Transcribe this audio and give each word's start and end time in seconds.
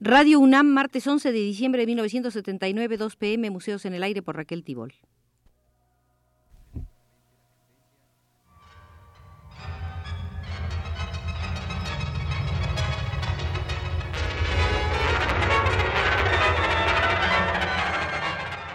Radio 0.00 0.38
UNAM, 0.38 0.68
martes 0.68 1.04
11 1.04 1.32
de 1.32 1.38
diciembre 1.40 1.80
de 1.80 1.86
1979, 1.86 2.96
2 2.98 3.16
pm, 3.16 3.50
Museos 3.50 3.84
en 3.84 3.94
el 3.94 4.04
Aire 4.04 4.22
por 4.22 4.36
Raquel 4.36 4.62
Tibol. 4.62 4.94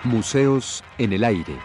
Museos 0.04 0.84
en 0.98 1.14
el 1.14 1.24
Aire. 1.24 1.58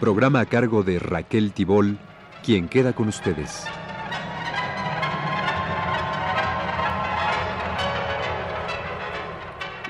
Programa 0.00 0.40
a 0.40 0.46
cargo 0.46 0.82
de 0.82 0.98
Raquel 0.98 1.52
Tibol, 1.52 2.00
quien 2.44 2.68
queda 2.68 2.92
con 2.92 3.08
ustedes. 3.08 3.64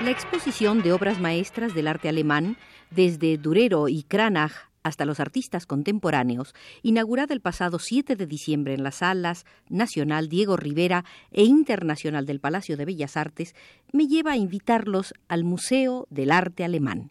La 0.01 0.11
exposición 0.11 0.81
de 0.81 0.93
obras 0.93 1.19
maestras 1.19 1.73
del 1.73 1.87
arte 1.87 2.07
alemán, 2.07 2.57
desde 2.91 3.37
Durero 3.37 3.89
y 3.89 4.03
Cranach 4.03 4.53
hasta 4.83 5.03
los 5.03 5.19
artistas 5.19 5.65
contemporáneos, 5.65 6.53
inaugurada 6.83 7.33
el 7.33 7.41
pasado 7.41 7.79
7 7.79 8.15
de 8.15 8.27
diciembre 8.27 8.75
en 8.75 8.83
las 8.83 8.95
salas 8.95 9.45
Nacional 9.67 10.29
Diego 10.29 10.55
Rivera 10.55 11.03
e 11.31 11.43
Internacional 11.43 12.25
del 12.25 12.39
Palacio 12.39 12.77
de 12.77 12.85
Bellas 12.85 13.17
Artes, 13.17 13.55
me 13.91 14.07
lleva 14.07 14.33
a 14.33 14.37
invitarlos 14.37 15.13
al 15.27 15.43
Museo 15.43 16.07
del 16.09 16.31
Arte 16.31 16.63
Alemán. 16.63 17.09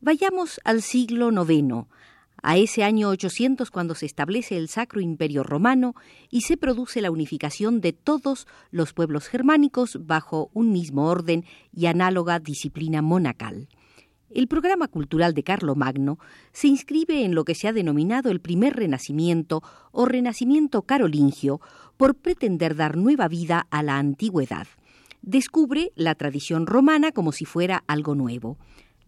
Vayamos 0.00 0.60
al 0.64 0.82
siglo 0.82 1.30
IX, 1.30 1.86
a 2.42 2.56
ese 2.56 2.82
año 2.82 3.08
800 3.08 3.70
cuando 3.70 3.94
se 3.94 4.06
establece 4.06 4.56
el 4.56 4.68
Sacro 4.68 5.00
Imperio 5.00 5.44
Romano 5.44 5.94
y 6.28 6.42
se 6.42 6.56
produce 6.56 7.00
la 7.00 7.10
unificación 7.10 7.80
de 7.80 7.92
todos 7.92 8.46
los 8.70 8.92
pueblos 8.92 9.28
germánicos 9.28 9.98
bajo 10.04 10.50
un 10.52 10.72
mismo 10.72 11.06
orden 11.06 11.44
y 11.72 11.86
análoga 11.86 12.40
disciplina 12.40 13.00
monacal. 13.00 13.68
El 14.34 14.48
programa 14.48 14.88
cultural 14.88 15.34
de 15.34 15.42
Carlomagno 15.42 16.18
se 16.52 16.66
inscribe 16.66 17.24
en 17.24 17.34
lo 17.34 17.44
que 17.44 17.54
se 17.54 17.68
ha 17.68 17.72
denominado 17.72 18.30
el 18.30 18.40
primer 18.40 18.74
renacimiento 18.74 19.62
o 19.92 20.06
renacimiento 20.06 20.82
carolingio 20.82 21.60
por 21.98 22.14
pretender 22.14 22.74
dar 22.74 22.96
nueva 22.96 23.28
vida 23.28 23.66
a 23.70 23.82
la 23.82 23.98
antigüedad. 23.98 24.66
Descubre 25.20 25.92
la 25.94 26.14
tradición 26.14 26.66
romana 26.66 27.12
como 27.12 27.30
si 27.30 27.44
fuera 27.44 27.84
algo 27.86 28.14
nuevo. 28.14 28.56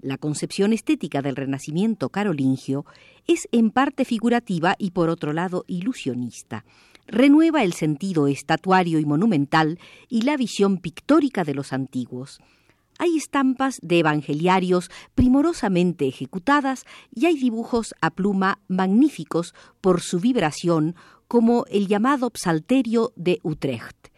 La 0.04 0.18
concepción 0.18 0.74
estética 0.74 1.22
del 1.22 1.34
renacimiento 1.34 2.10
carolingio 2.10 2.84
es 3.26 3.48
en 3.52 3.70
parte 3.70 4.04
figurativa 4.04 4.76
y 4.78 4.90
por 4.90 5.08
otro 5.08 5.32
lado 5.32 5.64
ilusionista. 5.66 6.66
Renueva 7.06 7.62
el 7.62 7.72
sentido 7.72 8.26
estatuario 8.26 8.98
y 8.98 9.06
monumental 9.06 9.78
y 10.10 10.20
la 10.20 10.36
visión 10.36 10.76
pictórica 10.76 11.42
de 11.42 11.54
los 11.54 11.72
antiguos. 11.72 12.42
Hay 12.98 13.16
estampas 13.16 13.78
de 13.80 14.00
evangeliarios 14.00 14.90
primorosamente 15.14 16.06
ejecutadas 16.06 16.84
y 17.10 17.24
hay 17.24 17.38
dibujos 17.38 17.94
a 18.02 18.10
pluma 18.10 18.60
magníficos 18.68 19.54
por 19.80 20.02
su 20.02 20.20
vibración, 20.20 20.96
como 21.28 21.64
el 21.70 21.88
llamado 21.88 22.30
Psalterio 22.34 23.14
de 23.16 23.38
Utrecht. 23.42 24.13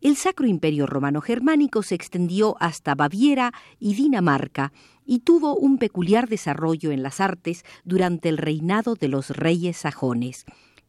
El 0.00 0.16
Sacro 0.16 0.46
Imperio 0.46 0.86
Romano 0.86 1.20
Germánico 1.20 1.82
se 1.82 1.96
extendió 1.96 2.56
hasta 2.60 2.94
Baviera 2.94 3.52
y 3.80 3.94
Dinamarca 3.94 4.72
y 5.04 5.20
tuvo 5.20 5.56
un 5.56 5.78
peculiar 5.78 6.28
desarrollo 6.28 6.92
en 6.92 7.02
las 7.02 7.20
artes 7.20 7.64
durante 7.82 8.28
el 8.28 8.38
reinado 8.38 8.94
de 8.94 9.08
los 9.08 9.30
reyes 9.30 9.76
sajones. 9.76 10.44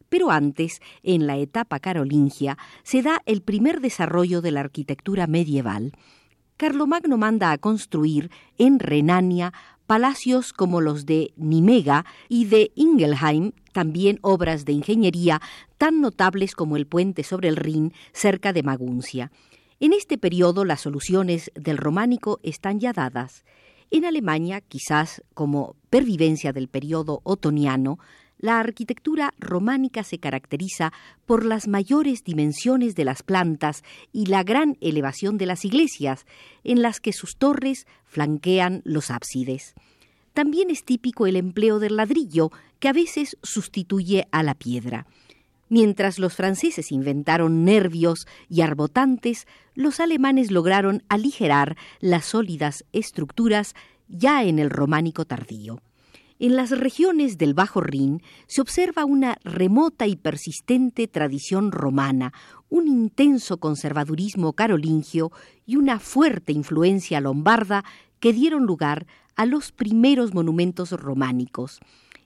Pero 0.08 0.30
antes, 0.30 0.80
en 1.02 1.26
la 1.26 1.38
etapa 1.38 1.80
carolingia, 1.80 2.56
se 2.84 3.02
da 3.02 3.20
el 3.26 3.42
primer 3.42 3.80
desarrollo 3.80 4.42
de 4.42 4.52
la 4.52 4.60
arquitectura 4.60 5.26
medieval. 5.26 5.92
Carlomagno 6.56 7.16
manda 7.16 7.50
a 7.50 7.58
construir 7.58 8.30
en 8.58 8.78
Renania 8.78 9.52
palacios 9.90 10.52
como 10.52 10.80
los 10.80 11.04
de 11.04 11.32
Nimega 11.34 12.06
y 12.28 12.44
de 12.44 12.70
Ingelheim, 12.76 13.50
también 13.72 14.20
obras 14.22 14.64
de 14.64 14.70
ingeniería 14.70 15.42
tan 15.78 16.00
notables 16.00 16.54
como 16.54 16.76
el 16.76 16.86
puente 16.86 17.24
sobre 17.24 17.48
el 17.48 17.56
Rin 17.56 17.92
cerca 18.12 18.52
de 18.52 18.62
Maguncia. 18.62 19.32
En 19.80 19.92
este 19.92 20.16
periodo 20.16 20.64
las 20.64 20.82
soluciones 20.82 21.50
del 21.56 21.76
románico 21.76 22.38
están 22.44 22.78
ya 22.78 22.92
dadas. 22.92 23.44
En 23.90 24.04
Alemania, 24.04 24.60
quizás 24.60 25.24
como 25.34 25.74
pervivencia 25.90 26.52
del 26.52 26.68
periodo 26.68 27.20
otoniano, 27.24 27.98
la 28.40 28.58
arquitectura 28.58 29.34
románica 29.38 30.02
se 30.02 30.18
caracteriza 30.18 30.92
por 31.26 31.44
las 31.44 31.68
mayores 31.68 32.24
dimensiones 32.24 32.94
de 32.94 33.04
las 33.04 33.22
plantas 33.22 33.82
y 34.12 34.26
la 34.26 34.42
gran 34.42 34.78
elevación 34.80 35.36
de 35.36 35.46
las 35.46 35.64
iglesias, 35.64 36.24
en 36.64 36.80
las 36.80 37.00
que 37.00 37.12
sus 37.12 37.36
torres 37.36 37.86
flanquean 38.04 38.80
los 38.84 39.10
ábsides. 39.10 39.74
También 40.32 40.70
es 40.70 40.84
típico 40.84 41.26
el 41.26 41.36
empleo 41.36 41.78
del 41.78 41.96
ladrillo, 41.96 42.50
que 42.78 42.88
a 42.88 42.92
veces 42.94 43.36
sustituye 43.42 44.26
a 44.32 44.42
la 44.42 44.54
piedra. 44.54 45.06
Mientras 45.68 46.18
los 46.18 46.34
franceses 46.34 46.90
inventaron 46.90 47.64
nervios 47.64 48.26
y 48.48 48.62
arbotantes, 48.62 49.46
los 49.74 50.00
alemanes 50.00 50.50
lograron 50.50 51.02
aligerar 51.08 51.76
las 52.00 52.24
sólidas 52.24 52.84
estructuras 52.92 53.74
ya 54.08 54.42
en 54.44 54.58
el 54.58 54.70
románico 54.70 55.26
tardío. 55.26 55.80
En 56.42 56.56
las 56.56 56.70
regiones 56.70 57.36
del 57.36 57.52
Bajo 57.52 57.82
Rin 57.82 58.22
se 58.46 58.62
observa 58.62 59.04
una 59.04 59.36
remota 59.44 60.06
y 60.06 60.16
persistente 60.16 61.06
tradición 61.06 61.70
romana, 61.70 62.32
un 62.70 62.88
intenso 62.88 63.58
conservadurismo 63.58 64.54
carolingio 64.54 65.32
y 65.66 65.76
una 65.76 66.00
fuerte 66.00 66.52
influencia 66.52 67.20
lombarda 67.20 67.84
que 68.20 68.32
dieron 68.32 68.64
lugar 68.64 69.06
a 69.36 69.44
los 69.44 69.70
primeros 69.70 70.32
monumentos 70.32 70.92
románicos. 70.92 71.78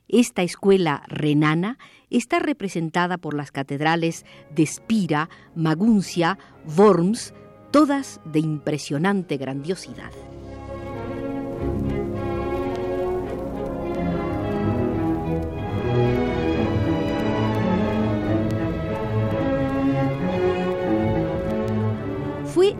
Esta 0.07 0.45
escuela 0.45 1.03
renana 1.09 1.77
está 2.09 2.39
representada 2.39 3.19
por 3.19 3.35
las 3.35 3.51
catedrales 3.51 4.25
de 4.55 4.65
Spira, 4.65 5.29
Maguncia, 5.57 6.39
Worms, 6.77 7.35
todas 7.73 8.21
de 8.25 8.39
impresionante 8.39 9.39
grandiosidad. 9.39 10.13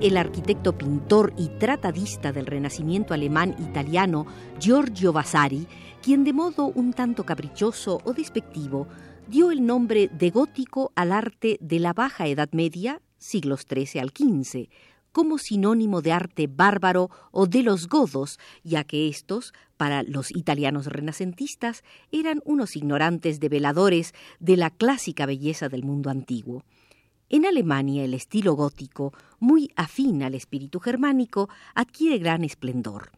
El 0.01 0.17
arquitecto 0.17 0.77
pintor 0.77 1.33
y 1.37 1.49
tratadista 1.59 2.33
del 2.33 2.47
Renacimiento 2.47 3.15
alemán 3.15 3.55
italiano 3.59 4.27
Giorgio 4.59 5.13
Vasari 5.13 5.67
quien 6.05 6.23
de 6.23 6.35
modo 6.35 6.67
un 6.67 6.93
tanto 6.93 7.25
caprichoso 7.25 7.99
o 8.05 8.13
despectivo 8.13 8.87
dio 9.27 9.51
el 9.51 9.65
nombre 9.65 10.09
de 10.09 10.29
gótico 10.29 10.93
al 10.97 11.13
arte 11.13 11.57
de 11.63 11.79
la 11.79 11.95
Baja 11.95 12.27
Edad 12.27 12.51
Media, 12.53 13.01
siglos 13.17 13.63
XIII 13.67 14.03
al 14.03 14.11
XV, 14.11 14.69
como 15.13 15.39
sinónimo 15.39 16.03
de 16.03 16.13
arte 16.13 16.47
bárbaro 16.47 17.09
o 17.31 17.47
de 17.47 17.63
los 17.63 17.89
godos, 17.89 18.39
ya 18.63 18.85
que 18.85 19.09
estos, 19.09 19.55
para 19.79 20.03
los 20.03 20.31
italianos 20.31 20.89
renacentistas, 20.89 21.85
eran 22.13 22.43
unos 22.45 22.77
ignorantes 22.77 23.41
develadores 23.41 24.13
de 24.41 24.59
la 24.59 24.69
clásica 24.69 25.25
belleza 25.25 25.71
del 25.71 25.85
mundo 25.85 26.11
antiguo. 26.11 26.65
En 27.31 27.47
Alemania 27.47 28.05
el 28.05 28.13
estilo 28.13 28.53
gótico, 28.55 29.15
muy 29.41 29.71
afín 29.77 30.23
al 30.23 30.35
espíritu 30.35 30.79
germánico, 30.79 31.49
adquiere 31.75 32.19
gran 32.19 32.45
esplendor. 32.45 33.13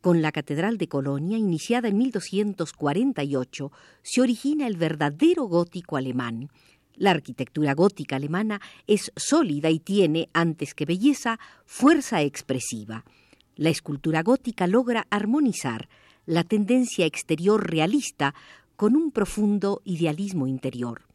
Con 0.00 0.22
la 0.22 0.30
Catedral 0.30 0.78
de 0.78 0.86
Colonia, 0.86 1.36
iniciada 1.36 1.88
en 1.88 1.98
1248, 1.98 3.72
se 4.02 4.20
origina 4.20 4.68
el 4.68 4.76
verdadero 4.76 5.44
gótico 5.44 5.96
alemán. 5.96 6.48
La 6.94 7.10
arquitectura 7.10 7.74
gótica 7.74 8.16
alemana 8.16 8.60
es 8.86 9.12
sólida 9.16 9.68
y 9.68 9.80
tiene, 9.80 10.28
antes 10.32 10.72
que 10.72 10.86
belleza, 10.86 11.40
fuerza 11.66 12.22
expresiva. 12.22 13.04
La 13.56 13.70
escultura 13.70 14.22
gótica 14.22 14.68
logra 14.68 15.06
armonizar 15.10 15.88
la 16.24 16.44
tendencia 16.44 17.04
exterior 17.04 17.68
realista 17.68 18.34
con 18.76 18.94
un 18.94 19.10
profundo 19.10 19.82
idealismo 19.84 20.46
interior 20.46 21.09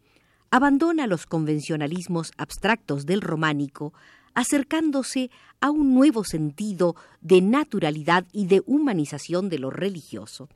abandona 0.55 1.05
los 1.05 1.25
convencionalismos 1.25 2.31
abstractos 2.37 3.05
del 3.05 3.19
románico, 3.19 3.93
acercándose 4.33 5.29
a 5.59 5.69
un 5.69 5.93
nuevo 5.93 6.23
sentido 6.23 6.95
de 7.19 7.41
naturalidad 7.41 8.25
y 8.31 8.45
de 8.45 8.63
humanización 8.65 9.49
de 9.49 9.59
lo 9.59 9.69
religioso. 9.69 10.47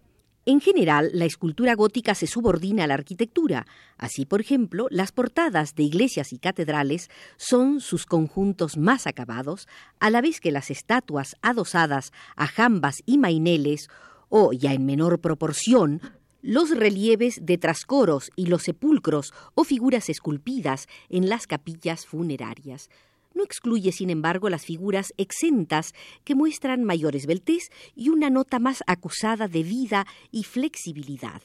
En 0.46 0.62
general, 0.62 1.12
la 1.14 1.26
escultura 1.26 1.76
gótica 1.76 2.16
se 2.16 2.28
subordina 2.28 2.86
a 2.86 2.88
la 2.88 2.94
arquitectura. 2.94 3.68
Así, 3.98 4.26
por 4.26 4.40
ejemplo, 4.40 4.88
las 4.90 5.12
portadas 5.12 5.76
de 5.76 5.84
iglesias 5.84 6.32
y 6.32 6.40
catedrales 6.40 7.10
son 7.36 7.82
sus 7.82 8.06
conjuntos 8.06 8.78
más 8.78 9.06
acabados, 9.06 9.68
a 10.00 10.10
la 10.10 10.22
vez 10.22 10.40
que 10.40 10.54
las 10.54 10.72
estatuas 10.72 11.36
adosadas 11.42 12.14
a 12.38 12.48
jambas 12.48 13.04
y 13.06 13.18
maineles, 13.18 13.90
o 14.30 14.54
ya 14.54 14.72
en 14.74 14.86
menor 14.86 15.20
proporción, 15.20 16.00
Los 16.42 16.70
relieves 16.70 17.40
de 17.42 17.58
trascoros 17.58 18.32
y 18.38 18.46
los 18.46 18.64
sepulcros 18.64 19.34
o 19.56 19.66
figuras 19.66 20.08
esculpidas 20.08 20.88
en 21.10 21.28
las 21.28 21.48
capillas 21.48 22.06
funerarias. 22.06 22.90
No 23.34 23.44
excluye, 23.44 23.92
sin 23.92 24.10
embargo, 24.10 24.50
las 24.50 24.64
figuras 24.64 25.14
exentas 25.18 25.94
que 26.24 26.36
muestran 26.36 26.86
mayor 26.86 27.18
esbeltez 27.18 27.70
y 27.94 28.08
una 28.08 28.30
nota 28.30 28.58
más 28.58 28.84
acusada 28.88 29.50
de 29.50 29.64
vida 29.64 30.08
y 30.32 30.46
flexibilidad. 30.46 31.42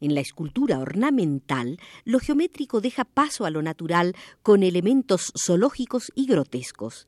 En 0.00 0.14
la 0.14 0.20
escultura 0.20 0.78
ornamental, 0.78 1.78
lo 2.04 2.20
geométrico 2.20 2.80
deja 2.80 3.04
paso 3.04 3.46
a 3.46 3.50
lo 3.50 3.62
natural 3.62 4.14
con 4.42 4.62
elementos 4.62 5.32
zoológicos 5.36 6.12
y 6.14 6.26
grotescos. 6.26 7.06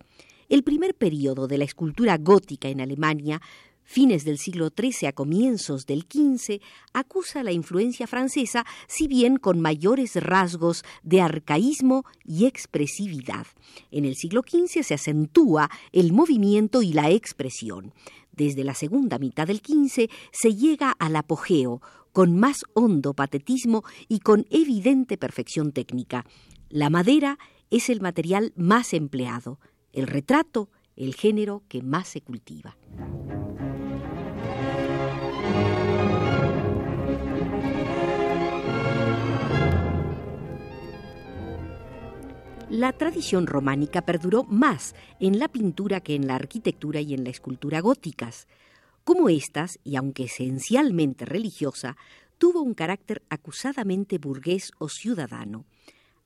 El 0.48 0.64
primer 0.64 0.94
período 0.94 1.46
de 1.46 1.58
la 1.58 1.64
escultura 1.64 2.16
gótica 2.16 2.68
en 2.68 2.80
Alemania 2.80 3.42
fines 3.88 4.26
del 4.26 4.36
siglo 4.36 4.68
XIII 4.68 5.08
a 5.08 5.12
comienzos 5.12 5.86
del 5.86 6.02
XV, 6.02 6.60
acusa 6.92 7.42
la 7.42 7.52
influencia 7.52 8.06
francesa, 8.06 8.66
si 8.86 9.08
bien 9.08 9.38
con 9.38 9.60
mayores 9.60 10.14
rasgos 10.16 10.84
de 11.02 11.22
arcaísmo 11.22 12.04
y 12.22 12.44
expresividad. 12.44 13.46
En 13.90 14.04
el 14.04 14.14
siglo 14.14 14.42
XV 14.46 14.82
se 14.82 14.92
acentúa 14.92 15.70
el 15.90 16.12
movimiento 16.12 16.82
y 16.82 16.92
la 16.92 17.10
expresión. 17.10 17.94
Desde 18.30 18.62
la 18.62 18.74
segunda 18.74 19.18
mitad 19.18 19.46
del 19.46 19.62
XV 19.64 20.10
se 20.32 20.54
llega 20.54 20.90
al 20.90 21.16
apogeo, 21.16 21.80
con 22.12 22.36
más 22.36 22.58
hondo 22.74 23.14
patetismo 23.14 23.84
y 24.06 24.20
con 24.20 24.44
evidente 24.50 25.16
perfección 25.16 25.72
técnica. 25.72 26.26
La 26.68 26.90
madera 26.90 27.38
es 27.70 27.88
el 27.88 28.02
material 28.02 28.52
más 28.54 28.92
empleado, 28.92 29.58
el 29.92 30.06
retrato 30.06 30.68
el 30.98 31.14
género 31.14 31.62
que 31.68 31.80
más 31.80 32.08
se 32.08 32.20
cultiva. 32.20 32.76
La 42.70 42.92
tradición 42.92 43.46
románica 43.46 44.02
perduró 44.02 44.44
más 44.44 44.94
en 45.20 45.38
la 45.38 45.48
pintura 45.48 46.02
que 46.02 46.14
en 46.14 46.26
la 46.26 46.34
arquitectura 46.34 47.00
y 47.00 47.14
en 47.14 47.24
la 47.24 47.30
escultura 47.30 47.80
góticas. 47.80 48.46
Como 49.04 49.30
estas, 49.30 49.78
y 49.84 49.96
aunque 49.96 50.24
esencialmente 50.24 51.24
religiosa, 51.24 51.96
tuvo 52.36 52.60
un 52.60 52.74
carácter 52.74 53.22
acusadamente 53.30 54.18
burgués 54.18 54.72
o 54.78 54.90
ciudadano. 54.90 55.64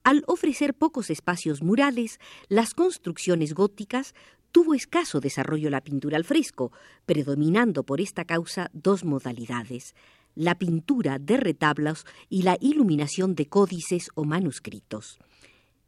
Al 0.03 0.25
ofrecer 0.27 0.75
pocos 0.75 1.11
espacios 1.11 1.63
murales, 1.63 2.19
las 2.49 2.75
construcciones 2.75 3.55
góticas 3.55 4.13
tuvo 4.51 4.75
escaso 4.75 5.21
desarrollo 5.21 5.71
la 5.71 5.81
pintura 5.81 6.17
al 6.17 6.25
fresco, 6.25 6.73
predominando 7.07 7.85
por 7.85 8.01
esta 8.01 8.25
causa 8.25 8.69
dos 8.73 9.05
modalidades, 9.05 9.95
la 10.35 10.57
pintura 10.57 11.21
de 11.21 11.37
retablos 11.37 12.05
y 12.29 12.43
la 12.43 12.59
iluminación 12.61 13.37
de 13.37 13.47
códices 13.47 14.11
o 14.17 14.25
manuscritos. 14.25 15.21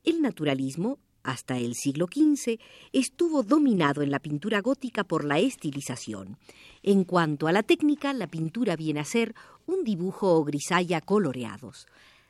El 0.04 0.20
naturalismo, 0.20 0.98
hasta 1.22 1.56
el 1.56 1.74
siglo 1.74 2.06
XV, 2.12 2.58
estuvo 2.92 3.42
dominado 3.42 4.02
en 4.02 4.10
la 4.10 4.18
pintura 4.18 4.60
gótica 4.60 5.02
por 5.04 5.24
la 5.24 5.38
estilización. 5.38 6.36
En 6.82 7.04
cuanto 7.04 7.46
a 7.46 7.52
la 7.52 7.62
técnica, 7.62 8.12
la 8.12 8.26
pintura 8.26 8.76
viene 8.76 9.00
a 9.00 9.04
ser 9.04 9.34
un 9.64 9.82
dibujo 9.82 10.34
o 10.34 10.44
grisalla 10.44 11.00
coloreados. 11.00 11.86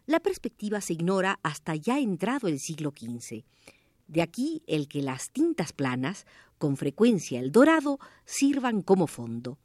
La 0.07 0.21
perspectiva 0.21 0.81
se 0.81 0.93
ignora 0.93 1.41
hasta 1.43 1.75
ya 1.75 1.99
entrado 1.99 2.47
el 2.47 2.61
siglo 2.61 2.93
XV. 2.97 3.43
De 4.07 4.23
aquí 4.23 4.63
el 4.69 4.87
que 4.87 5.03
las 5.03 5.31
tintas 5.31 5.73
planas, 5.73 6.27
con 6.59 6.77
frecuencia 6.77 7.41
el 7.41 7.51
dorado, 7.51 7.99
sirvan 8.25 8.83
como 8.83 9.09
fondo. 9.09 9.59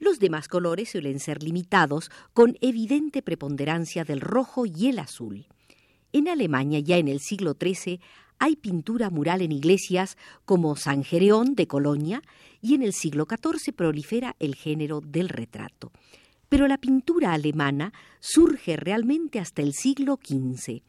Los 0.00 0.18
demás 0.18 0.48
colores 0.48 0.90
suelen 0.90 1.20
ser 1.20 1.44
limitados 1.44 2.10
con 2.32 2.58
evidente 2.60 3.22
preponderancia 3.22 4.02
del 4.02 4.20
rojo 4.20 4.66
y 4.66 4.88
el 4.88 4.98
azul. 4.98 5.46
En 6.12 6.28
Alemania, 6.28 6.78
ya 6.80 6.98
en 6.98 7.08
el 7.08 7.20
siglo 7.20 7.56
XIII, 7.58 7.98
hay 8.38 8.56
pintura 8.56 9.08
mural 9.08 9.40
en 9.40 9.50
iglesias 9.50 10.18
como 10.44 10.76
San 10.76 11.04
Gereón 11.04 11.54
de 11.54 11.66
Colonia 11.66 12.22
y 12.60 12.74
en 12.74 12.82
el 12.82 12.92
siglo 12.92 13.26
XIV 13.26 13.72
prolifera 13.74 14.36
el 14.38 14.54
género 14.54 15.00
del 15.00 15.30
retrato. 15.30 15.90
Pero 16.50 16.68
la 16.68 16.76
pintura 16.76 17.32
alemana 17.32 17.94
surge 18.20 18.76
realmente 18.76 19.38
hasta 19.38 19.62
el 19.62 19.72
siglo 19.72 20.18
XV. 20.22 20.82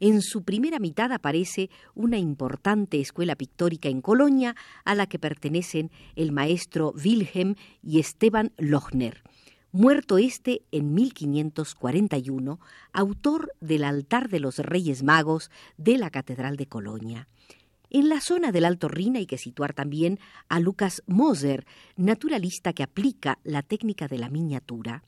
En 0.00 0.20
su 0.20 0.42
primera 0.42 0.80
mitad 0.80 1.12
aparece 1.12 1.70
una 1.94 2.18
importante 2.18 3.00
escuela 3.00 3.36
pictórica 3.36 3.88
en 3.88 4.00
Colonia 4.00 4.56
a 4.84 4.96
la 4.96 5.06
que 5.06 5.20
pertenecen 5.20 5.92
el 6.16 6.32
maestro 6.32 6.92
Wilhelm 6.92 7.54
y 7.82 8.00
Esteban 8.00 8.52
Lochner 8.58 9.22
muerto 9.72 10.18
este 10.18 10.62
en 10.72 10.94
1541, 10.94 12.60
autor 12.92 13.52
del 13.60 13.84
altar 13.84 14.28
de 14.28 14.40
los 14.40 14.58
Reyes 14.58 15.02
Magos 15.02 15.50
de 15.76 15.98
la 15.98 16.10
Catedral 16.10 16.56
de 16.56 16.66
Colonia. 16.66 17.28
En 17.90 18.08
la 18.08 18.20
zona 18.20 18.52
del 18.52 18.64
Alto 18.64 18.88
Rin 18.88 19.16
hay 19.16 19.26
que 19.26 19.38
situar 19.38 19.72
también 19.72 20.18
a 20.48 20.60
Lucas 20.60 21.02
Moser, 21.06 21.66
naturalista 21.96 22.72
que 22.72 22.82
aplica 22.82 23.38
la 23.44 23.62
técnica 23.62 24.08
de 24.08 24.18
la 24.18 24.28
miniatura. 24.28 25.04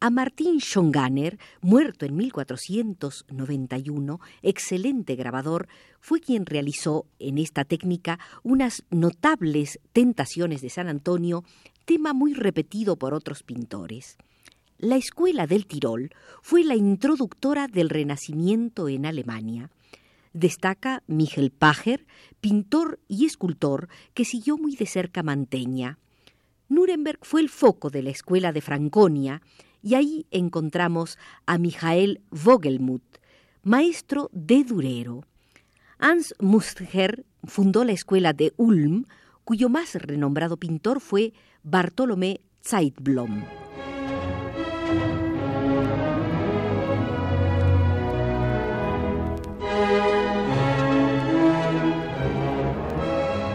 A 0.00 0.10
Martín 0.10 0.60
Schonganer, 0.60 1.38
muerto 1.60 2.06
en 2.06 2.16
1491, 2.16 4.20
excelente 4.42 5.16
grabador, 5.16 5.66
fue 6.00 6.20
quien 6.20 6.46
realizó 6.46 7.04
en 7.18 7.36
esta 7.36 7.64
técnica 7.64 8.20
unas 8.44 8.84
notables 8.90 9.80
tentaciones 9.92 10.62
de 10.62 10.70
San 10.70 10.88
Antonio 10.88 11.42
tema 11.88 12.12
muy 12.12 12.34
repetido 12.34 12.96
por 12.96 13.14
otros 13.14 13.42
pintores. 13.42 14.18
La 14.76 14.96
Escuela 14.96 15.46
del 15.46 15.66
Tirol 15.66 16.10
fue 16.42 16.62
la 16.62 16.76
introductora 16.76 17.66
del 17.66 17.88
Renacimiento 17.88 18.90
en 18.90 19.06
Alemania. 19.06 19.70
Destaca 20.34 21.02
Michel 21.06 21.50
Pacher, 21.50 22.06
pintor 22.42 23.00
y 23.08 23.24
escultor 23.24 23.88
que 24.12 24.26
siguió 24.26 24.58
muy 24.58 24.76
de 24.76 24.84
cerca 24.84 25.22
Manteña. 25.22 25.98
Nuremberg 26.68 27.20
fue 27.22 27.40
el 27.40 27.48
foco 27.48 27.88
de 27.88 28.02
la 28.02 28.10
Escuela 28.10 28.52
de 28.52 28.60
Franconia 28.60 29.40
y 29.82 29.94
ahí 29.94 30.26
encontramos 30.30 31.16
a 31.46 31.56
Michael 31.56 32.20
Vogelmuth, 32.30 33.16
maestro 33.62 34.28
de 34.34 34.62
Durero. 34.62 35.24
Hans 35.98 36.34
Mustger 36.38 37.24
fundó 37.44 37.82
la 37.84 37.92
Escuela 37.92 38.34
de 38.34 38.52
Ulm, 38.58 39.06
cuyo 39.44 39.70
más 39.70 39.94
renombrado 39.94 40.58
pintor 40.58 41.00
fue 41.00 41.32
Bartolomé 41.62 42.40
Zeitblom. 42.62 43.42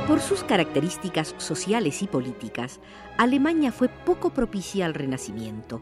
Por 0.08 0.20
sus 0.20 0.44
características 0.44 1.34
sociales 1.38 2.01
y 2.01 2.08
políticas, 2.08 2.80
Alemania 3.18 3.72
fue 3.72 3.89
poco 3.89 4.32
propicia 4.32 4.86
al 4.86 4.94
Renacimiento. 4.94 5.82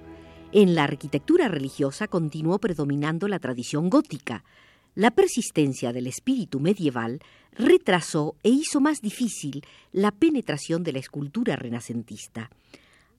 En 0.52 0.76
la 0.76 0.84
arquitectura 0.84 1.48
religiosa 1.48 2.08
continuó 2.08 2.60
predominando 2.60 3.28
la 3.28 3.40
tradición 3.40 3.90
gótica, 3.90 4.44
la 4.96 5.12
persistencia 5.12 5.94
del 5.94 6.08
espíritu 6.08 6.60
medieval 6.60 7.20
retrasó 7.54 8.36
e 8.44 8.50
hizo 8.50 8.80
más 8.80 9.02
difícil 9.02 9.64
la 9.92 10.12
penetración 10.12 10.84
de 10.84 10.94
la 10.94 11.00
escultura 11.00 11.56
renacentista. 11.56 12.50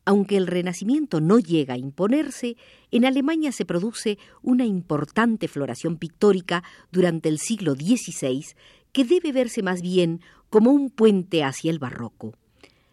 Aunque 0.05 0.37
el 0.37 0.49
Renacimiento 0.49 1.21
no 1.21 1.39
llega 1.39 1.75
a 1.75 1.79
imponerse, 1.79 2.57
en 2.91 3.05
Alemania 3.05 3.53
se 3.53 3.65
produce 3.65 4.19
una 4.43 4.65
importante 4.65 5.47
floración 5.47 5.97
pictórica 5.97 6.65
durante 6.91 7.29
el 7.29 7.39
siglo 7.39 7.75
XVI 7.75 8.45
que 8.91 9.05
debe 9.05 9.33
verse 9.33 9.63
más 9.63 9.81
bien 9.81 10.21
como 10.51 10.73
un 10.73 10.91
puente 10.91 11.45
hacia 11.45 11.71
el 11.71 11.79
barroco. 11.79 12.35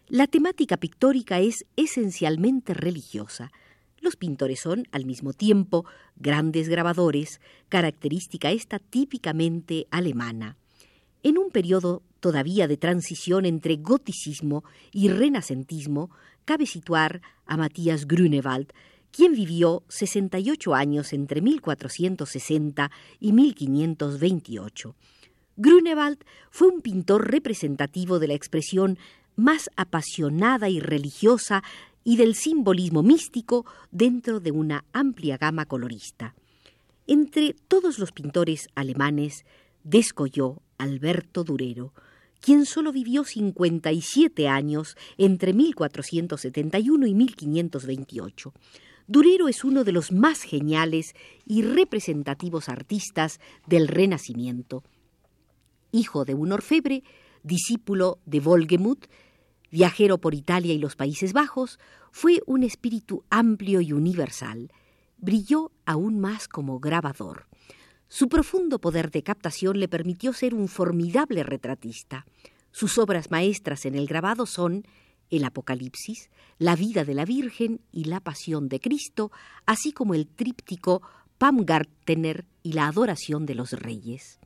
La 0.08 0.26
temática 0.26 0.76
pictórica 0.76 1.40
es 1.40 1.66
esencialmente 1.76 2.74
religiosa. 2.74 3.52
Los 4.00 4.16
pintores 4.16 4.60
son, 4.60 4.86
al 4.92 5.04
mismo 5.04 5.32
tiempo, 5.32 5.84
grandes 6.16 6.68
grabadores, 6.68 7.40
característica 7.68 8.50
esta 8.50 8.78
típicamente 8.78 9.86
alemana. 9.90 10.56
En 11.22 11.38
un 11.38 11.50
periodo 11.50 12.02
todavía 12.20 12.68
de 12.68 12.76
transición 12.76 13.44
entre 13.44 13.76
goticismo 13.76 14.64
y 14.92 15.08
renacentismo, 15.08 16.10
cabe 16.44 16.66
situar 16.66 17.20
a 17.46 17.56
Matías 17.56 18.06
Grünewald, 18.06 18.72
quien 19.10 19.32
vivió 19.32 19.82
68 19.88 20.74
años 20.74 21.12
entre 21.12 21.40
1460 21.40 22.90
y 23.18 23.32
1528. 23.32 24.94
Grünewald 25.56 26.24
fue 26.50 26.68
un 26.68 26.80
pintor 26.80 27.30
representativo 27.30 28.18
de 28.18 28.28
la 28.28 28.34
expresión 28.34 28.98
más 29.36 29.70
apasionada 29.76 30.68
y 30.68 30.80
religiosa 30.80 31.62
y 32.04 32.16
del 32.16 32.34
simbolismo 32.34 33.02
místico 33.02 33.66
dentro 33.90 34.40
de 34.40 34.52
una 34.52 34.84
amplia 34.92 35.36
gama 35.36 35.66
colorista. 35.66 36.34
Entre 37.06 37.54
todos 37.68 37.98
los 37.98 38.12
pintores 38.12 38.68
alemanes 38.74 39.44
descolló 39.84 40.62
Alberto 40.80 41.44
Durero, 41.44 41.92
quien 42.40 42.64
solo 42.64 42.90
vivió 42.92 43.24
57 43.24 44.48
años 44.48 44.96
entre 45.18 45.52
1471 45.52 47.06
y 47.06 47.14
1528. 47.14 48.52
Durero 49.06 49.48
es 49.48 49.64
uno 49.64 49.84
de 49.84 49.92
los 49.92 50.12
más 50.12 50.42
geniales 50.42 51.14
y 51.44 51.62
representativos 51.62 52.68
artistas 52.68 53.40
del 53.66 53.88
Renacimiento. 53.88 54.82
Hijo 55.92 56.24
de 56.24 56.34
un 56.34 56.52
orfebre, 56.52 57.02
discípulo 57.42 58.20
de 58.24 58.40
Volgemuth, 58.40 59.06
viajero 59.70 60.18
por 60.18 60.34
Italia 60.34 60.72
y 60.72 60.78
los 60.78 60.96
Países 60.96 61.32
Bajos, 61.32 61.78
fue 62.12 62.40
un 62.46 62.62
espíritu 62.62 63.24
amplio 63.30 63.80
y 63.80 63.92
universal. 63.92 64.70
Brilló 65.18 65.72
aún 65.84 66.20
más 66.20 66.48
como 66.48 66.80
grabador. 66.80 67.49
Su 68.12 68.28
profundo 68.28 68.80
poder 68.80 69.12
de 69.12 69.22
captación 69.22 69.78
le 69.78 69.86
permitió 69.86 70.32
ser 70.32 70.52
un 70.52 70.66
formidable 70.66 71.44
retratista. 71.44 72.26
Sus 72.72 72.98
obras 72.98 73.30
maestras 73.30 73.86
en 73.86 73.94
el 73.94 74.08
grabado 74.08 74.46
son 74.46 74.82
el 75.30 75.44
Apocalipsis, 75.44 76.28
la 76.58 76.74
vida 76.74 77.04
de 77.04 77.14
la 77.14 77.24
Virgen 77.24 77.80
y 77.92 78.06
la 78.06 78.18
Pasión 78.18 78.68
de 78.68 78.80
Cristo, 78.80 79.30
así 79.64 79.92
como 79.92 80.14
el 80.14 80.26
tríptico 80.26 81.02
Pamgartener 81.38 82.46
y 82.64 82.72
la 82.72 82.88
adoración 82.88 83.46
de 83.46 83.54
los 83.54 83.74
reyes. 83.74 84.40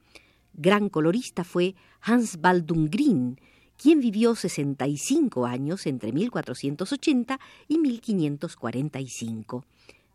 Gran 0.52 0.90
colorista 0.90 1.42
fue 1.42 1.75
Hans 2.02 2.42
Baldung 2.42 2.90
Green, 2.90 3.40
quien 3.78 3.99
vivió 3.99 4.35
65 4.35 5.47
años 5.47 5.87
entre 5.87 6.12
1480 6.12 7.40
y 7.68 7.78
1545. 7.78 9.64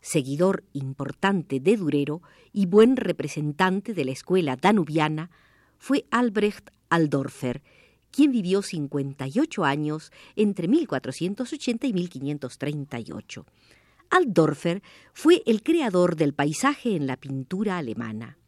Seguidor 0.02 0.64
importante 0.74 1.60
de 1.60 1.78
Durero 1.78 2.22
y 2.54 2.66
buen 2.66 2.96
representante 2.96 3.94
de 3.94 4.06
la 4.06 4.12
escuela 4.12 4.56
danubiana, 4.56 5.30
fue 5.78 6.06
Albrecht 6.12 6.70
Aldorfer, 6.90 7.62
quien 8.12 8.32
vivió 8.32 8.62
58 8.62 9.66
años 9.66 10.12
entre 10.36 10.68
1480 10.68 11.88
y 11.88 11.94
1538. 11.94 13.46
Altdorfer 14.10 14.82
fue 15.14 15.44
el 15.46 15.62
creador 15.62 16.16
del 16.16 16.34
paisaje 16.34 16.96
en 16.96 17.06
la 17.06 17.18
pintura 17.18 17.78
alemana. 17.78 18.40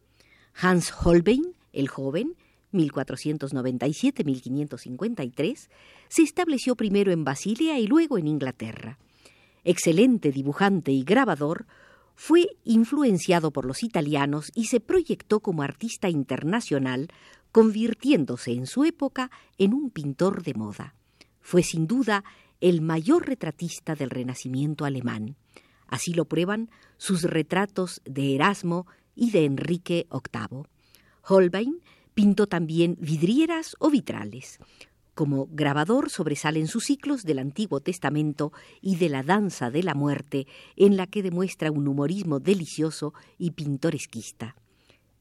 Hans 0.53 0.91
Holbein, 1.03 1.53
el 1.71 1.87
joven, 1.87 2.35
1497-1553, 2.73 5.69
se 6.09 6.23
estableció 6.23 6.75
primero 6.75 7.11
en 7.11 7.23
Basilea 7.23 7.77
y 7.79 7.85
luego 7.87 8.17
en 8.17 8.27
Inglaterra. 8.27 8.97
Excelente 9.63 10.31
dibujante 10.31 10.91
y 10.91 11.03
grabador, 11.03 11.65
fue 12.15 12.57
influenciado 12.63 13.51
por 13.51 13.65
los 13.65 13.83
italianos 13.83 14.51
y 14.53 14.65
se 14.65 14.79
proyectó 14.79 15.39
como 15.39 15.63
artista 15.63 16.09
internacional 16.09 17.07
convirtiéndose 17.51 18.51
en 18.51 18.67
su 18.67 18.83
época 18.83 19.31
en 19.57 19.73
un 19.73 19.89
pintor 19.89 20.43
de 20.43 20.53
moda. 20.53 20.95
Fue 21.41 21.63
sin 21.63 21.87
duda 21.87 22.23
el 22.59 22.81
mayor 22.81 23.27
retratista 23.27 23.95
del 23.95 24.09
Renacimiento 24.09 24.85
alemán. 24.85 25.35
Así 25.87 26.13
lo 26.13 26.25
prueban 26.25 26.69
sus 26.97 27.23
retratos 27.23 28.01
de 28.05 28.35
Erasmo 28.35 28.87
y 29.15 29.31
de 29.31 29.45
Enrique 29.45 30.07
VIII. 30.11 30.63
Holbein 31.23 31.81
pintó 32.13 32.47
también 32.47 32.97
vidrieras 32.99 33.75
o 33.79 33.89
vitrales. 33.89 34.59
Como 35.13 35.47
grabador 35.51 36.09
sobresalen 36.09 36.67
sus 36.67 36.85
ciclos 36.85 37.23
del 37.23 37.39
Antiguo 37.39 37.81
Testamento 37.81 38.53
y 38.81 38.95
de 38.95 39.09
la 39.09 39.23
Danza 39.23 39.69
de 39.69 39.83
la 39.83 39.93
Muerte, 39.93 40.47
en 40.77 40.95
la 40.95 41.05
que 41.05 41.21
demuestra 41.21 41.69
un 41.69 41.87
humorismo 41.87 42.39
delicioso 42.39 43.13
y 43.37 43.51
pintoresquista. 43.51 44.55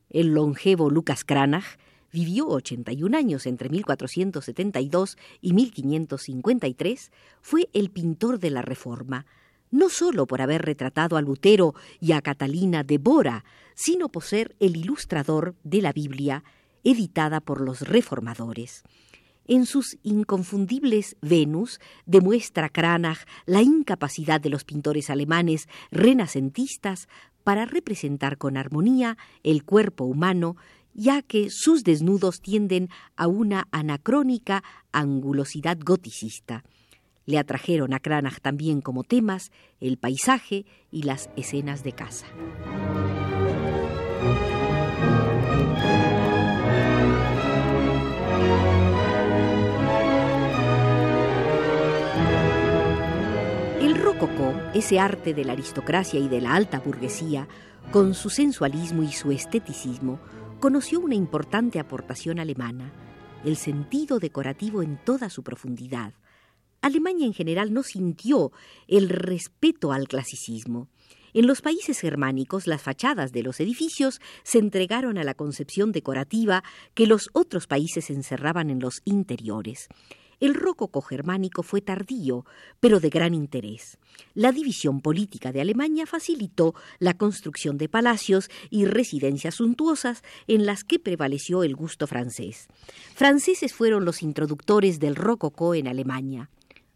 El 0.09 0.29
longevo 0.29 0.91
Lucas 0.91 1.25
Cranach 1.25 1.79
vivió 2.13 2.49
81 2.49 3.17
años 3.17 3.47
entre 3.47 3.69
1472 3.69 5.17
y 5.41 5.53
1553, 5.53 7.13
fue 7.41 7.69
el 7.73 7.91
pintor 7.91 8.39
de 8.39 8.51
la 8.51 8.63
Reforma, 8.63 9.27
no 9.71 9.89
sólo 9.89 10.27
por 10.27 10.43
haber 10.43 10.63
retratado 10.63 11.17
a 11.17 11.23
Lutero 11.23 11.75
y 12.01 12.13
a 12.13 12.23
Catalina 12.23 12.83
de 12.83 12.99
Bora, 12.99 13.45
sino 13.75 14.09
por 14.09 14.25
ser 14.25 14.57
el 14.59 14.77
ilustrador 14.77 15.55
de 15.63 15.83
la 15.83 15.93
Biblia, 15.93 16.43
editada 16.83 17.41
por 17.41 17.61
los 17.61 17.83
reformadores. 17.83 18.83
En 19.47 19.67
sus 19.67 19.99
inconfundibles 20.03 21.17
Venus 21.21 21.81
demuestra 22.07 22.69
Cranach 22.69 23.27
la 23.47 23.63
incapacidad 23.63 24.41
de 24.41 24.51
los 24.51 24.65
pintores 24.65 25.11
alemanes 25.11 25.69
renacentistas 25.91 27.09
para 27.43 27.65
representar 27.65 28.39
con 28.39 28.57
armonía 28.57 29.17
el 29.43 29.65
cuerpo 29.65 30.05
humano 30.05 30.57
ya 30.95 31.23
que 31.23 31.49
sus 31.51 31.85
desnudos 31.85 32.41
tienden 32.41 32.89
a 33.17 33.27
una 33.27 33.69
anacrónica 33.71 34.63
angulosidad 34.93 35.79
goticista. 35.81 36.65
Le 37.27 37.39
atrajeron 37.39 37.95
a 37.95 38.01
Cranach 38.01 38.41
también 38.41 38.81
como 38.81 39.05
temas 39.05 39.53
el 39.81 39.99
paisaje 39.99 40.67
y 40.91 41.03
las 41.03 41.31
escenas 41.37 41.85
de 41.85 41.93
caza. 41.93 42.27
Rococó, 54.21 54.55
ese 54.75 55.01
arte 55.01 55.33
de 55.33 55.47
la 55.47 55.53
aristocracia 55.53 56.21
y 56.21 56.29
de 56.29 56.43
la 56.43 56.55
alta 56.55 56.79
burguesía, 56.79 57.49
con 57.91 58.13
su 58.13 58.29
sensualismo 58.29 59.03
y 59.03 59.13
su 59.13 59.33
esteticismo, 59.33 60.21
conoció 60.61 61.01
una 61.01 61.15
importante 61.15 61.79
aportación 61.79 62.39
alemana, 62.39 62.93
el 63.47 63.57
sentido 63.57 64.19
decorativo 64.19 64.83
en 64.83 65.03
toda 65.03 65.31
su 65.31 65.43
profundidad. 65.43 66.13
Alemania 66.83 67.25
en 67.27 67.33
general 67.33 67.73
no 67.73 67.83
sintió 67.83 68.53
el 68.89 69.09
respeto 69.09 69.91
al 69.91 70.07
clasicismo. 70.07 70.89
En 71.33 71.47
los 71.47 71.63
países 71.63 71.99
germánicos 71.99 72.67
las 72.67 72.83
fachadas 72.83 73.33
de 73.33 73.43
los 73.43 73.59
edificios 73.59 74.21
se 74.43 74.59
entregaron 74.59 75.17
a 75.17 75.25
la 75.25 75.33
concepción 75.33 75.93
decorativa 75.93 76.63
que 76.93 77.07
los 77.07 77.31
otros 77.33 77.67
países 77.67 78.11
encerraban 78.11 78.69
en 78.69 78.81
los 78.81 79.01
interiores. 79.07 79.89
El 80.41 80.55
rococó 80.55 81.03
germánico 81.03 81.63
fue 81.63 81.83
tardío, 81.83 82.47
pero 82.81 82.99
de 82.99 83.11
gran 83.11 83.35
interés. 83.35 83.99
La 84.35 84.53
división 84.53 85.03
política 85.03 85.53
de 85.53 85.61
Alemania 85.61 86.07
facilitó 86.07 86.75
la 86.99 87.15
construcción 87.15 87.77
de 87.77 87.91
palacios 87.91 88.51
y 88.71 88.87
residencias 88.87 89.57
suntuosas 89.57 90.23
en 90.47 90.65
las 90.65 90.83
que 90.83 90.99
prevaleció 90.99 91.63
el 91.63 91.77
gusto 91.77 92.07
francés. 92.07 92.69
Franceses 93.15 93.75
fueron 93.75 94.07
los 94.07 94.23
introductores 94.23 94.99
del 94.99 95.15
rococó 95.15 95.75
en 95.75 95.89
Alemania. 95.89 96.51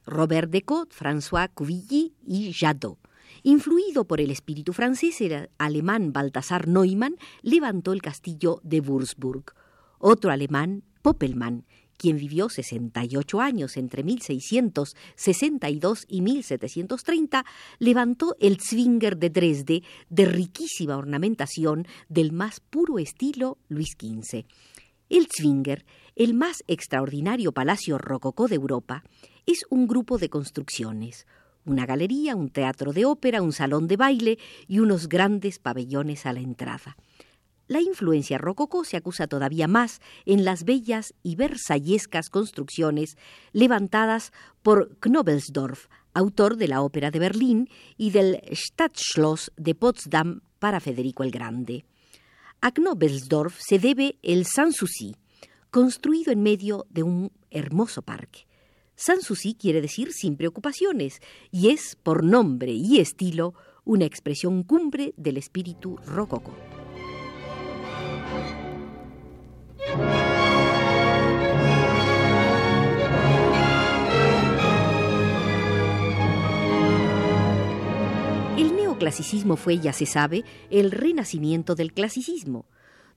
Robert 0.06 0.50
Decaux, 0.50 0.88
François 0.94 1.50
Cuvilly 1.52 2.14
y 2.26 2.52
Jadot. 2.52 2.98
Influido 3.42 4.06
por 4.06 4.22
el 4.22 4.30
espíritu 4.30 4.72
francés, 4.72 5.20
el 5.20 5.50
alemán 5.58 6.14
Balthasar 6.14 6.66
Neumann 6.66 7.16
levantó 7.42 7.92
el 7.92 8.00
castillo 8.00 8.60
de 8.62 8.80
Würzburg. 8.80 9.52
Otro 9.98 10.30
alemán, 10.30 10.82
Poppelmann, 11.02 11.66
quien 12.04 12.18
vivió 12.18 12.50
68 12.50 13.40
años 13.40 13.78
entre 13.78 14.04
1662 14.04 16.04
y 16.06 16.20
1730, 16.20 17.46
levantó 17.78 18.36
el 18.40 18.60
Zwinger 18.60 19.16
de 19.16 19.30
Dresde 19.30 19.82
de 20.10 20.26
riquísima 20.26 20.98
ornamentación 20.98 21.86
del 22.10 22.32
más 22.32 22.60
puro 22.60 22.98
estilo 22.98 23.56
Luis 23.68 23.96
XV. 23.98 24.44
El 25.08 25.28
Zwinger, 25.34 25.86
el 26.14 26.34
más 26.34 26.62
extraordinario 26.66 27.52
palacio 27.52 27.96
rococó 27.96 28.48
de 28.48 28.56
Europa, 28.56 29.02
es 29.46 29.64
un 29.70 29.86
grupo 29.86 30.18
de 30.18 30.28
construcciones, 30.28 31.26
una 31.64 31.86
galería, 31.86 32.36
un 32.36 32.50
teatro 32.50 32.92
de 32.92 33.06
ópera, 33.06 33.40
un 33.40 33.54
salón 33.54 33.88
de 33.88 33.96
baile 33.96 34.38
y 34.68 34.80
unos 34.80 35.08
grandes 35.08 35.58
pabellones 35.58 36.26
a 36.26 36.34
la 36.34 36.40
entrada. 36.40 36.98
La 37.66 37.80
influencia 37.80 38.36
rococó 38.36 38.84
se 38.84 38.96
acusa 38.98 39.26
todavía 39.26 39.66
más 39.68 40.00
en 40.26 40.44
las 40.44 40.64
bellas 40.64 41.14
y 41.22 41.36
versallescas 41.36 42.28
construcciones 42.28 43.16
levantadas 43.52 44.32
por 44.62 44.96
Knobelsdorff, 45.00 45.88
autor 46.12 46.56
de 46.56 46.68
la 46.68 46.82
Ópera 46.82 47.10
de 47.10 47.18
Berlín 47.18 47.68
y 47.96 48.10
del 48.10 48.40
Stadtschloss 48.50 49.50
de 49.56 49.74
Potsdam 49.74 50.42
para 50.58 50.80
Federico 50.80 51.22
el 51.22 51.30
Grande. 51.30 51.86
A 52.60 52.70
Knobelsdorff 52.70 53.58
se 53.58 53.78
debe 53.78 54.18
el 54.22 54.44
Sanssouci, 54.44 55.16
construido 55.70 56.32
en 56.32 56.42
medio 56.42 56.86
de 56.90 57.02
un 57.02 57.32
hermoso 57.50 58.02
parque. 58.02 58.46
Sanssouci 58.94 59.54
quiere 59.54 59.80
decir 59.80 60.12
sin 60.12 60.36
preocupaciones 60.36 61.20
y 61.50 61.70
es, 61.70 61.96
por 61.96 62.22
nombre 62.22 62.72
y 62.72 63.00
estilo, 63.00 63.54
una 63.84 64.04
expresión 64.04 64.62
cumbre 64.62 65.14
del 65.16 65.36
espíritu 65.36 65.96
rococó. 66.06 66.54
El 79.04 79.08
neoclasicismo 79.08 79.56
fue, 79.56 79.80
ya 79.80 79.92
se 79.92 80.06
sabe, 80.06 80.44
el 80.70 80.90
renacimiento 80.90 81.74
del 81.74 81.92
clasicismo. 81.92 82.64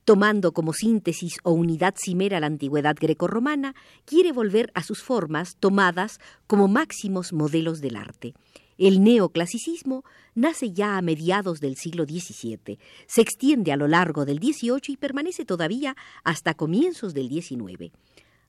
Tomando 0.03 0.51
como 0.51 0.73
síntesis 0.73 1.37
o 1.43 1.53
unidad 1.53 1.95
cimera 1.97 2.41
la 2.41 2.47
antigüedad 2.47 2.97
grecorromana, 2.99 3.73
quiere 4.03 4.33
volver 4.33 4.69
a 4.73 4.83
sus 4.83 5.01
formas 5.01 5.55
tomadas 5.61 6.19
como 6.45 6.67
máximos 6.67 7.31
modelos 7.31 7.79
del 7.79 7.95
arte. 7.95 8.33
El 8.77 9.01
neoclasicismo 9.01 10.03
nace 10.35 10.73
ya 10.73 10.97
a 10.97 11.01
mediados 11.01 11.61
del 11.61 11.77
siglo 11.77 12.03
XVII, 12.03 12.79
se 13.07 13.21
extiende 13.21 13.71
a 13.71 13.77
lo 13.77 13.87
largo 13.87 14.25
del 14.25 14.39
XVIII 14.39 14.81
y 14.89 14.97
permanece 14.97 15.45
todavía 15.45 15.95
hasta 16.25 16.53
comienzos 16.53 17.13
del 17.13 17.29
XIX. 17.29 17.93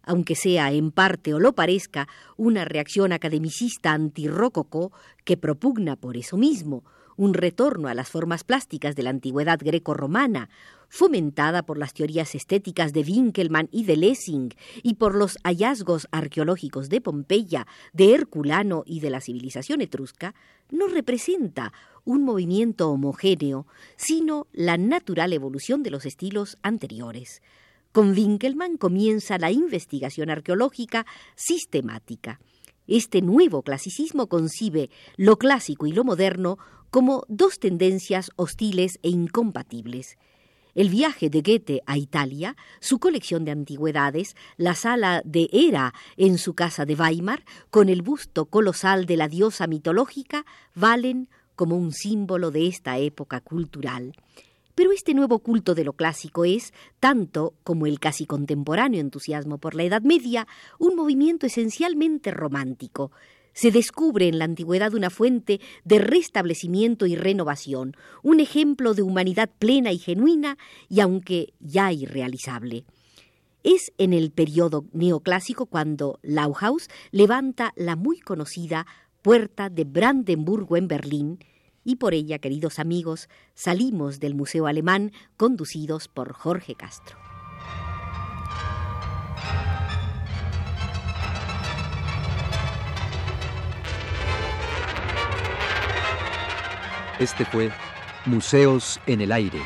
Aunque 0.02 0.34
sea 0.34 0.72
en 0.72 0.90
parte 0.90 1.34
o 1.34 1.38
lo 1.38 1.54
parezca 1.54 2.08
una 2.36 2.64
reacción 2.64 3.12
academicista 3.12 3.92
antirrococó 3.92 4.90
que 5.24 5.36
propugna 5.36 5.94
por 5.94 6.16
eso 6.16 6.36
mismo 6.36 6.82
un 7.18 7.34
retorno 7.34 7.88
a 7.88 7.94
las 7.94 8.08
formas 8.08 8.44
plásticas 8.44 8.94
de 8.94 9.02
la 9.02 9.10
antigüedad 9.10 9.58
greco-romana, 9.60 10.48
fomentada 10.88 11.64
por 11.64 11.76
las 11.76 11.92
teorías 11.92 12.34
estéticas 12.36 12.92
de 12.92 13.00
Winkelmann 13.02 13.68
y 13.72 13.84
de 13.84 13.96
Lessing 13.96 14.54
y 14.84 14.94
por 14.94 15.16
los 15.16 15.36
hallazgos 15.42 16.06
arqueológicos 16.12 16.88
de 16.88 17.00
Pompeya, 17.00 17.66
de 17.92 18.14
Herculano 18.14 18.84
y 18.86 19.00
de 19.00 19.10
la 19.10 19.20
civilización 19.20 19.80
etrusca, 19.80 20.34
no 20.70 20.86
representa 20.86 21.72
un 22.04 22.22
movimiento 22.22 22.88
homogéneo, 22.88 23.66
sino 23.96 24.46
la 24.52 24.78
natural 24.78 25.32
evolución 25.32 25.82
de 25.82 25.90
los 25.90 26.06
estilos 26.06 26.56
anteriores. 26.62 27.42
Con 27.90 28.12
Winkelmann 28.12 28.76
comienza 28.76 29.38
la 29.38 29.50
investigación 29.50 30.30
arqueológica 30.30 31.04
sistemática. 31.34 32.38
Este 32.88 33.20
nuevo 33.20 33.62
clasicismo 33.62 34.28
concibe 34.28 34.88
lo 35.18 35.36
clásico 35.36 35.86
y 35.86 35.92
lo 35.92 36.04
moderno 36.04 36.58
como 36.90 37.24
dos 37.28 37.58
tendencias 37.58 38.30
hostiles 38.36 38.98
e 39.02 39.10
incompatibles. 39.10 40.16
El 40.74 40.88
viaje 40.88 41.28
de 41.28 41.42
Goethe 41.42 41.82
a 41.84 41.98
Italia, 41.98 42.56
su 42.80 42.98
colección 42.98 43.44
de 43.44 43.50
antigüedades, 43.50 44.36
la 44.56 44.74
sala 44.74 45.20
de 45.26 45.50
Hera 45.52 45.92
en 46.16 46.38
su 46.38 46.54
casa 46.54 46.86
de 46.86 46.94
Weimar, 46.94 47.44
con 47.68 47.90
el 47.90 48.00
busto 48.00 48.46
colosal 48.46 49.04
de 49.04 49.18
la 49.18 49.28
diosa 49.28 49.66
mitológica, 49.66 50.46
valen 50.74 51.28
como 51.56 51.76
un 51.76 51.92
símbolo 51.92 52.50
de 52.50 52.68
esta 52.68 52.96
época 52.96 53.42
cultural. 53.42 54.14
Pero 54.78 54.92
este 54.92 55.12
nuevo 55.12 55.40
culto 55.40 55.74
de 55.74 55.82
lo 55.82 55.94
clásico 55.94 56.44
es, 56.44 56.72
tanto 57.00 57.54
como 57.64 57.86
el 57.86 57.98
casi 57.98 58.26
contemporáneo 58.26 59.00
entusiasmo 59.00 59.58
por 59.58 59.74
la 59.74 59.82
Edad 59.82 60.02
Media, 60.02 60.46
un 60.78 60.94
movimiento 60.94 61.46
esencialmente 61.46 62.30
romántico. 62.30 63.10
Se 63.52 63.72
descubre 63.72 64.28
en 64.28 64.38
la 64.38 64.44
antigüedad 64.44 64.94
una 64.94 65.10
fuente 65.10 65.60
de 65.82 65.98
restablecimiento 65.98 67.06
y 67.06 67.16
renovación, 67.16 67.96
un 68.22 68.38
ejemplo 68.38 68.94
de 68.94 69.02
humanidad 69.02 69.50
plena 69.58 69.90
y 69.90 69.98
genuina, 69.98 70.56
y 70.88 71.00
aunque 71.00 71.54
ya 71.58 71.90
irrealizable. 71.92 72.84
Es 73.64 73.92
en 73.98 74.12
el 74.12 74.30
periodo 74.30 74.84
neoclásico 74.92 75.66
cuando 75.66 76.20
Lauhaus 76.22 76.86
levanta 77.10 77.72
la 77.74 77.96
muy 77.96 78.20
conocida 78.20 78.86
Puerta 79.22 79.70
de 79.70 79.82
Brandenburgo 79.82 80.76
en 80.76 80.86
Berlín, 80.86 81.40
y 81.88 81.96
por 81.96 82.12
ella, 82.12 82.38
queridos 82.38 82.78
amigos, 82.78 83.30
salimos 83.54 84.20
del 84.20 84.34
Museo 84.34 84.66
Alemán 84.66 85.10
conducidos 85.38 86.06
por 86.06 86.34
Jorge 86.34 86.74
Castro. 86.74 87.16
Este 97.18 97.46
fue 97.46 97.72
Museos 98.26 99.00
en 99.06 99.22
el 99.22 99.32
Aire. 99.32 99.62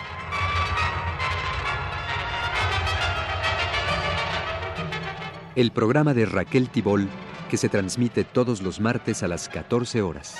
El 5.57 5.73
programa 5.73 6.15
de 6.15 6.27
Raquel 6.27 6.71
Tibol 6.71 7.09
que 7.51 7.57
se 7.57 7.69
transmite 7.69 8.23
todos 8.23 8.63
los 8.63 8.79
martes 8.79 9.25
a 9.25 9.29
las 9.29 9.49
14 9.49 10.03
horas. 10.03 10.37